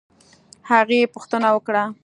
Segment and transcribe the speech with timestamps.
[0.69, 1.83] هغې پوښتنه وکړه